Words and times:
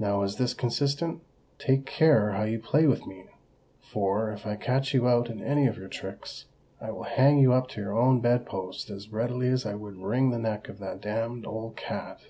Now 0.00 0.22
is 0.22 0.36
this 0.36 0.54
consistent? 0.54 1.20
Take 1.58 1.84
care 1.84 2.30
how 2.30 2.44
you 2.44 2.58
play 2.58 2.86
with 2.86 3.06
me; 3.06 3.26
for—if 3.82 4.46
I 4.46 4.56
catch 4.56 4.94
you 4.94 5.06
out 5.06 5.28
in 5.28 5.42
any 5.42 5.66
of 5.66 5.76
your 5.76 5.88
tricks—I 5.90 6.90
will 6.92 7.02
hang 7.02 7.40
you 7.40 7.52
up 7.52 7.68
to 7.72 7.82
your 7.82 7.94
own 7.94 8.20
bedpost 8.22 8.88
as 8.88 9.10
readily 9.12 9.48
as 9.48 9.66
I 9.66 9.74
would 9.74 9.98
wring 9.98 10.30
the 10.30 10.38
neck 10.38 10.70
of 10.70 10.78
that 10.78 11.02
damned 11.02 11.44
old 11.46 11.76
cat." 11.76 12.20